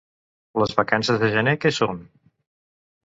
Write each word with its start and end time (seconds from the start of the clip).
Les 0.61 0.71
vacances 0.79 1.13
de 1.25 1.29
gener 1.35 1.55
què 1.67 1.73
són? 1.81 2.03